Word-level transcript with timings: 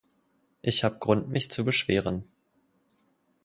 Ich 0.63 0.83
hab 0.83 0.99
Grund 0.99 1.29
mich 1.29 1.51
zu 1.51 1.63
beschweren 1.63 2.23